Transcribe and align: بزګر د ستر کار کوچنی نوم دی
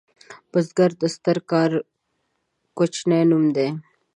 بزګر 0.51 0.91
د 1.01 1.03
ستر 1.15 1.37
کار 1.49 1.71
کوچنی 2.77 3.21
نوم 3.29 3.45
دی 3.55 3.67